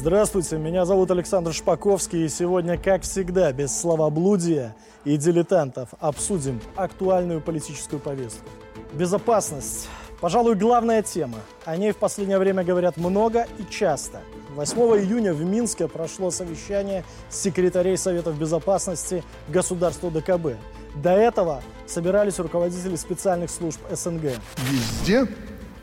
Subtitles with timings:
[0.00, 4.74] Здравствуйте, меня зовут Александр Шпаковский, и сегодня, как всегда, без словоблудия
[5.04, 8.48] и дилетантов обсудим актуальную политическую повестку.
[8.94, 9.90] Безопасность.
[10.22, 11.36] Пожалуй, главная тема.
[11.66, 14.22] О ней в последнее время говорят много и часто.
[14.54, 20.56] 8 июня в Минске прошло совещание секретарей Советов Безопасности государства ДКБ.
[20.94, 24.32] До этого собирались руководители специальных служб СНГ.
[24.70, 25.26] Везде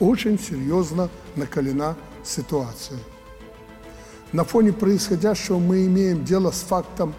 [0.00, 1.94] очень серьезно накалена
[2.24, 2.98] ситуация.
[4.32, 7.14] На фоне происходящего мы имеем дело с фактом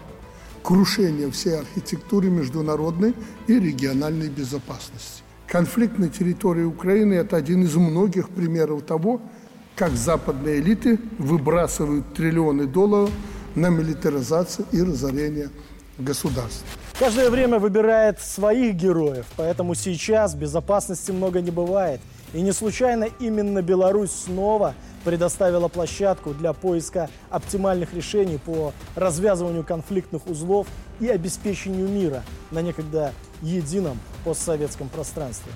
[0.62, 3.14] крушения всей архитектуры международной
[3.48, 5.24] и региональной безопасности.
[5.48, 9.20] Конфликт на территории Украины– это один из многих примеров того,
[9.74, 13.10] как западные элиты выбрасывают триллионы долларов
[13.56, 15.50] на милитаризацию и разорение
[15.98, 16.64] государств.
[16.96, 22.00] Каждое время выбирает своих героев, поэтому сейчас безопасности много не бывает.
[22.32, 30.26] И не случайно именно Беларусь снова– предоставила площадку для поиска оптимальных решений по развязыванию конфликтных
[30.26, 30.66] узлов
[31.00, 35.52] и обеспечению мира на некогда едином постсоветском пространстве.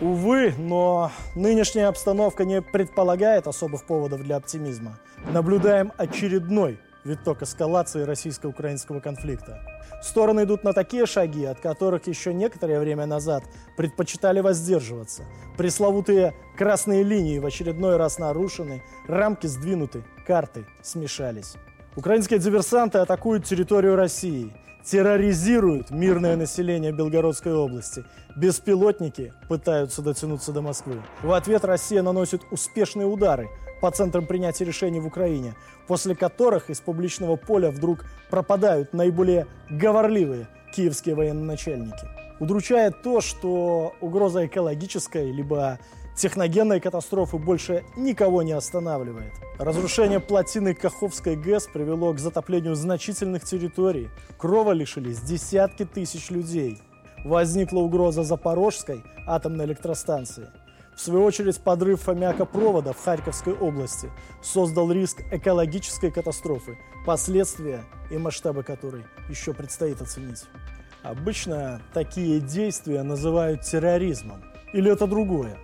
[0.00, 4.98] Увы, но нынешняя обстановка не предполагает особых поводов для оптимизма.
[5.32, 9.60] Наблюдаем очередной виток эскалации российско-украинского конфликта.
[10.02, 13.44] Стороны идут на такие шаги, от которых еще некоторое время назад
[13.76, 15.24] предпочитали воздерживаться.
[15.56, 21.54] Пресловутые красные линии в очередной раз нарушены, рамки сдвинуты, карты смешались.
[21.94, 24.52] Украинские диверсанты атакуют территорию России,
[24.84, 28.04] терроризируют мирное население Белгородской области.
[28.36, 31.02] Беспилотники пытаются дотянуться до Москвы.
[31.22, 33.48] В ответ Россия наносит успешные удары
[33.80, 35.54] по центрам принятия решений в Украине,
[35.86, 42.08] после которых из публичного поля вдруг пропадают наиболее говорливые киевские военачальники.
[42.40, 45.78] Удручает то, что угроза экологической либо
[46.16, 49.32] техногенной катастрофы больше никого не останавливает.
[49.58, 54.10] Разрушение плотины Каховской ГЭС привело к затоплению значительных территорий.
[54.38, 56.80] Крова лишились десятки тысяч людей.
[57.24, 60.48] Возникла угроза Запорожской атомной электростанции–
[60.94, 64.10] в свою очередь, подрыв аммиакопровода в Харьковской области
[64.42, 70.44] создал риск экологической катастрофы, последствия и масштабы которой еще предстоит оценить.
[71.02, 74.44] Обычно такие действия называют терроризмом.
[74.72, 75.58] Или это другое?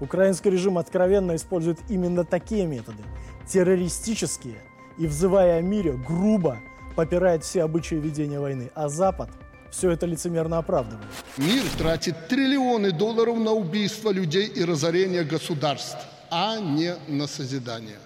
[0.00, 3.02] Украинский режим откровенно использует именно такие методы,
[3.46, 4.56] террористические,
[4.98, 6.58] и, взывая о мире, грубо
[6.96, 9.30] попирает все обычаи ведения войны, а Запад–
[9.70, 11.06] все это лицемерно оправдывает.
[11.36, 15.98] Мир тратит триллионы долларов на убийство людей и разорение государств,
[16.30, 17.98] а не на созидание.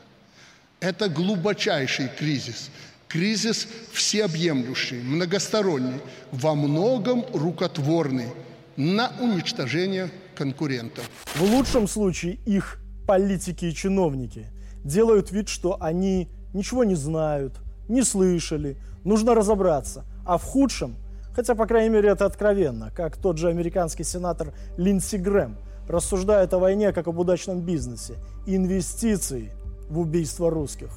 [0.80, 2.70] Это глубочайший кризис.
[3.08, 6.00] Кризис всеобъемлющий, многосторонний,
[6.32, 8.28] во многом рукотворный
[8.76, 11.08] на уничтожение конкурентов.
[11.34, 14.46] В лучшем случае их политики и чиновники
[14.84, 20.04] делают вид, что они ничего не знают, не слышали, нужно разобраться.
[20.24, 20.96] А в худшем
[21.34, 25.56] Хотя, по крайней мере, это откровенно, как тот же американский сенатор Линдси Грэм
[25.88, 28.14] рассуждает о войне как об удачном бизнесе.
[28.46, 29.52] Инвестиции
[29.88, 30.90] в убийство русских.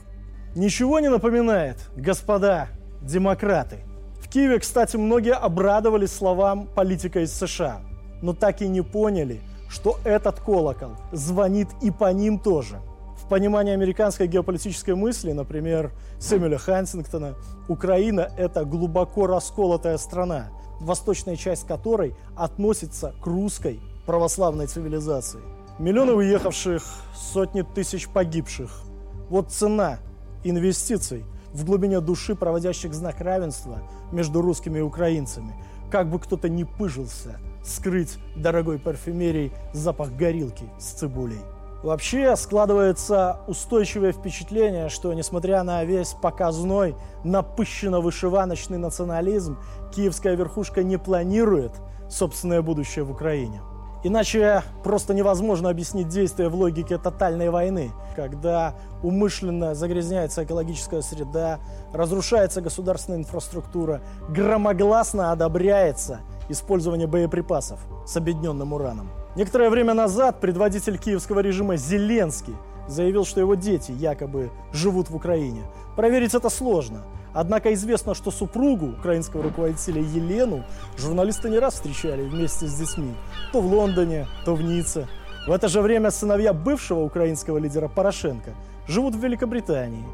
[0.56, 2.68] Ничего не напоминает, господа
[3.02, 3.80] демократы.
[4.22, 7.82] В Киеве, кстати, многие обрадовались словам политика из США,
[8.26, 12.82] но так и не поняли, что этот колокол звонит и по ним тоже–
[13.26, 17.36] в понимании американской геополитической мысли, например, Сэмюэля Хантингтона,
[17.68, 20.50] Украина– это глубоко расколотая страна,
[20.80, 25.40] восточная часть которой относится к русской православной цивилизации.
[25.80, 26.84] Миллионы уехавших,
[27.16, 28.84] сотни тысяч погибших.
[29.30, 29.98] Вот цена
[30.44, 33.80] инвестиций в глубине души, проводящих знак равенства
[34.12, 35.56] между русскими и украинцами.
[35.92, 41.40] Как бы кто-то не пыжился скрыть дорогой парфюмерией запах горилки с цибулей.
[41.84, 49.58] Вообще складывается устойчивое впечатление, что несмотря на весь показной, напыщенно-вышиваночный национализм,
[49.94, 51.74] киевская верхушка не планирует
[52.10, 53.62] собственное будущее в Украине.
[54.08, 61.58] Иначе просто невозможно объяснить действия в логике тотальной войны, когда умышленно загрязняется экологическая среда,
[61.92, 66.20] разрушается государственная инфраструктура, громогласно одобряется
[66.50, 69.10] использование боеприпасов с объединенным ураном.
[69.36, 72.54] Некоторое время назад предводитель киевского режима Зеленский
[72.88, 75.64] заявил, что его дети якобы живут в Украине.
[75.96, 77.02] Проверить это сложно.
[77.36, 80.64] Однако известно, что супругу украинского руководителя Елену
[80.98, 83.14] журналисты не раз встречали вместе с детьми.
[83.52, 85.06] То в Лондоне, то в Ницце.
[85.46, 88.52] В это же время сыновья бывшего украинского лидера Порошенко
[88.88, 90.06] живут в Великобритании.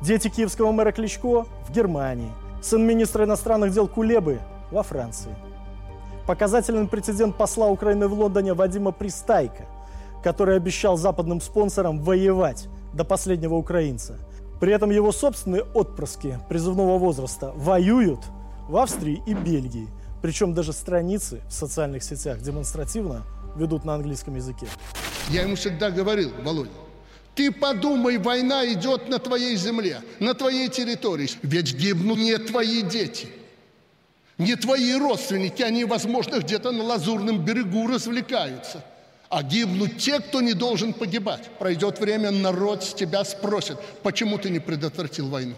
[0.00, 2.32] Дети киевского мэра Кличко в Германии.
[2.62, 4.38] Сын министра иностранных дел Кулебы
[4.70, 5.34] во Франции.
[6.26, 9.66] Показательный прецедент посла Украины в Лондоне Вадима Пристайка,
[10.24, 14.14] который обещал западным спонсорам воевать до последнего украинца.
[14.62, 18.20] При этом его собственные отпрыски призывного возраста воюют
[18.68, 19.88] в Австрии и Бельгии.
[20.22, 23.24] Причем даже страницы в социальных сетях демонстративно
[23.56, 24.68] ведут на английском языке.
[25.30, 26.70] Я ему всегда говорил, Володя,
[27.34, 31.28] ты подумай, война идет на твоей земле, на твоей территории.
[31.42, 33.26] Ведь гибнут не твои дети,
[34.38, 35.62] не твои родственники.
[35.62, 38.84] Они, возможно, где-то на Лазурном берегу развлекаются.
[39.32, 41.48] А гибнут те, кто не должен погибать.
[41.58, 45.54] Пройдет время, народ с тебя спросит, почему ты не предотвратил войну?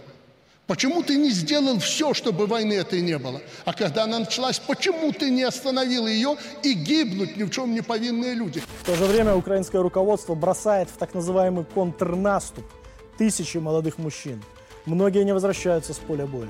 [0.68, 3.42] Почему ты не сделал все, чтобы войны этой не было?
[3.64, 7.80] А когда она началась, почему ты не остановил ее и гибнут ни в чем не
[7.80, 8.62] повинные люди?
[8.82, 12.64] В то же время украинское руководство бросает в так называемый контрнаступ
[13.18, 14.40] тысячи молодых мужчин.
[14.86, 16.48] Многие не возвращаются с поля боя.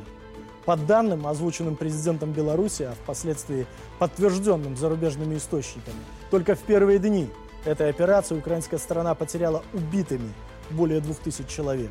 [0.65, 3.67] По данным, озвученным президентом Беларуси, а впоследствии
[3.99, 5.99] подтвержденным зарубежными источниками,
[6.31, 7.29] только в первые дни
[7.65, 10.33] этой операции украинская сторона потеряла убитыми
[10.71, 11.91] более 2000 человек.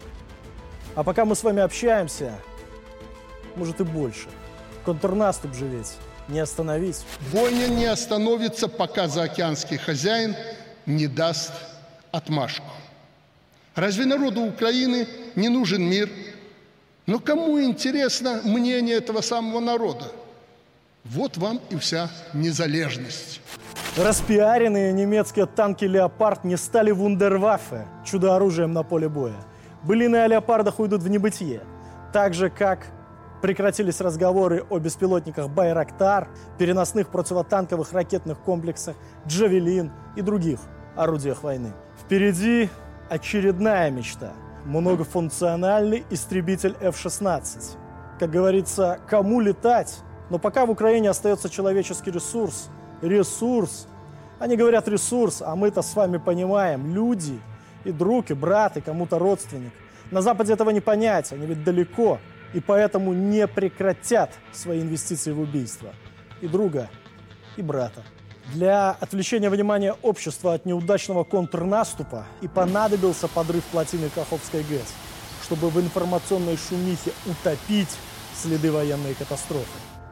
[0.96, 2.36] А пока мы с вами общаемся,
[3.56, 4.28] может и больше.
[4.86, 5.94] Контрнаступ же ведь
[6.28, 7.04] не остановить.
[7.32, 10.36] Бойня не остановится, пока заокеанский хозяин
[10.86, 11.52] не даст
[12.12, 12.66] отмашку.
[13.76, 16.10] Разве народу Украины не нужен мир?
[17.06, 20.06] Но кому интересно мнение этого самого народа?
[21.04, 23.42] Вот вам и вся незалежность.
[23.98, 29.36] Распиаренные немецкие танки «Леопард» не стали вундерваффе, чудо-оружием на поле боя.
[29.84, 31.62] Былины о леопардах уйдут в небытие.
[32.14, 32.88] Так же, как
[33.42, 38.96] прекратились разговоры о беспилотниках «Байрактар», переносных противотанковых ракетных комплексах
[39.28, 40.60] «Джавелин» и других
[40.96, 41.74] орудиях войны.
[42.02, 42.70] Впереди
[43.10, 44.32] очередная мечта–
[44.66, 47.78] многофункциональный истребитель F-16.
[48.20, 50.00] Как говорится, кому летать?
[50.30, 52.70] Но пока в Украине остается человеческий ресурс,
[53.02, 53.88] ресурс,
[54.40, 57.40] они говорят ресурс, а мы-то с вами понимаем, люди–
[57.84, 59.72] и друг, и брат, и кому-то родственник.
[60.12, 62.20] На Западе этого не понять, они ведь далеко,
[62.54, 65.94] и поэтому не прекратят свои инвестиции в убийство.
[66.42, 66.90] И друга,
[67.58, 68.04] и брата.
[68.52, 74.94] Для отвлечения внимания общества от неудачного контрнаступа и понадобился подрыв плотины Каховской ГЭС,
[75.44, 77.90] чтобы в информационной шумихе утопить
[78.36, 79.66] следы военной катастрофы.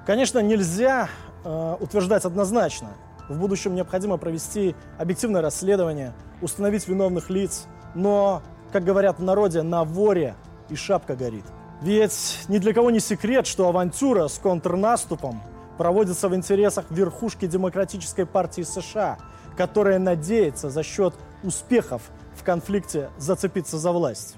[0.06, 1.10] Конечно, нельзя
[1.44, 2.90] э, утверждать однозначно,
[3.32, 7.66] в будущем необходимо провести объективное расследование, установить виновных лиц.
[7.96, 8.42] Но,
[8.72, 10.36] как говорят в народе, на воре
[10.70, 11.46] и шапка горит.
[11.82, 15.42] Ведь ни для кого не секрет, что авантюра с контрнаступом
[15.82, 19.18] проводится в интересах верхушки Демократической партии США,
[19.58, 22.04] которая надеется за счет успехов
[22.36, 24.36] в конфликте зацепиться за власть.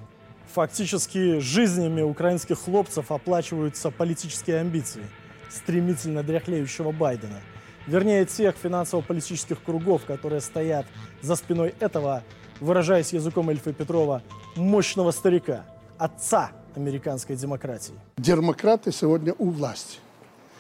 [0.53, 5.05] Фактически жизнями украинских хлопцев оплачиваются политические амбиции
[5.49, 7.41] стремительно дряхлеющего Байдена–
[7.87, 10.85] вернее тех финансово-политических кругов, которые стоят
[11.21, 12.23] за спиной этого,
[12.61, 14.23] выражаясь языком Эльфа Петрова,
[14.55, 15.65] мощного старика,
[15.97, 17.95] отца американской демократии.
[18.15, 19.99] Демократы сегодня у власти.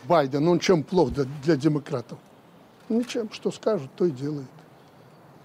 [0.07, 2.17] Байден, он чем плох для, для демократов?
[2.89, 4.47] Ничем, что скажут, то и делает.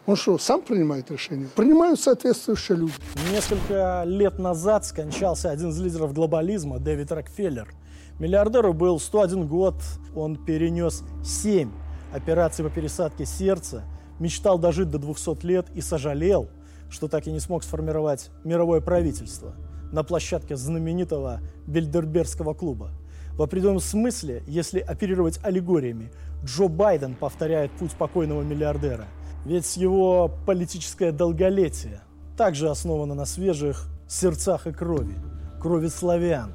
[0.07, 1.49] Он что, сам принимает решения?
[1.55, 2.95] Принимают соответствующие люди.
[3.31, 7.69] Несколько лет назад скончался один из лидеров глобализма, Дэвид Рокфеллер–
[8.19, 9.77] Миллиардеру был 101 год,
[10.17, 11.71] он перенес 7
[12.13, 13.85] операций по пересадке сердца,
[14.19, 16.49] мечтал дожить до 200 лет и сожалел,
[16.91, 19.55] что так и не смог сформировать мировое правительство
[19.93, 22.91] на площадке знаменитого Бельдербергского клуба.
[23.39, 26.11] В определенном смысле, если оперировать аллегориями,
[26.45, 29.07] Джо Байден повторяет путь покойного миллиардера.
[29.45, 32.01] Ведь его политическое долголетие
[32.37, 35.15] также основано на свежих сердцах и крови.
[35.61, 36.53] Крови славян,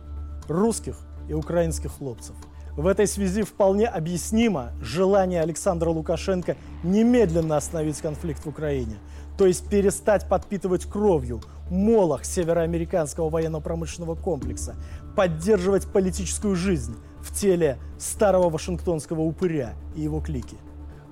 [0.50, 0.98] русских
[1.30, 2.36] и украинских хлопцев.
[2.76, 8.98] В этой связи вполне объяснимо желание Александра Лукашенко немедленно остановить конфликт в Украине,
[9.38, 14.76] то есть перестать подпитывать кровью молох североамериканского военно-промышленного комплекса,
[15.16, 20.58] поддерживать политическую жизнь в теле старого вашингтонского упыря и его клики.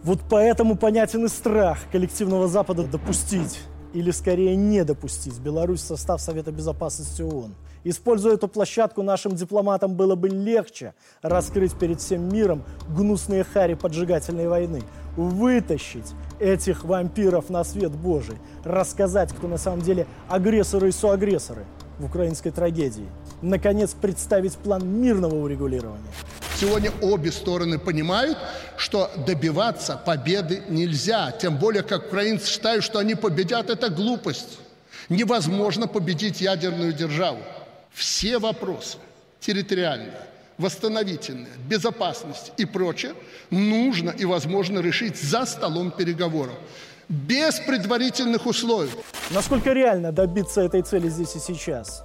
[0.04, 3.60] Вот поэтому понятен и страх коллективного Запада допустить,
[3.94, 9.96] или скорее не допустить Беларусь в состав Совета Безопасности ООН– Используя эту площадку, нашим дипломатам
[9.96, 14.84] было бы легче раскрыть перед всем миром гнусные хари поджигательной войны,
[15.18, 21.66] вытащить этих вампиров на свет Божий, рассказать, кто на самом деле агрессоры и соагрессоры
[21.98, 23.08] в украинской трагедии.
[23.42, 26.12] Наконец, представить план мирного урегулирования.
[26.60, 28.38] Сегодня обе стороны понимают,
[28.78, 31.32] что добиваться победы нельзя.
[31.32, 34.60] Тем более, как украинцы считают, что они победят, это глупость.
[35.10, 37.40] Невозможно победить ядерную державу
[37.94, 38.98] все вопросы
[39.40, 40.14] территориальные,
[40.58, 43.14] восстановительное, безопасность и прочее
[43.50, 46.56] нужно и возможно решить за столом переговоров
[47.10, 48.92] без предварительных условий.
[49.32, 52.04] Насколько реально добиться этой цели здесь и сейчас?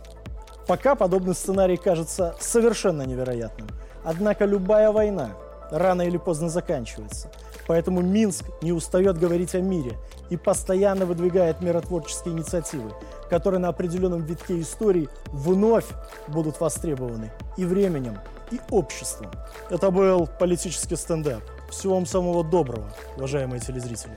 [0.67, 3.69] Пока подобный сценарий кажется совершенно невероятным.
[4.05, 5.31] Однако любая война
[5.71, 7.31] рано или поздно заканчивается.
[7.67, 9.97] Поэтому Минск не устает говорить о мире
[10.31, 12.93] и постоянно выдвигает миротворческие инициативы,
[13.29, 15.87] которые на определенном витке истории вновь
[16.29, 18.19] будут востребованы и временем,
[18.51, 19.31] и обществом.
[19.71, 21.43] Это был политический стендап.
[21.71, 24.17] Всего вам самого доброго, уважаемые телезрители.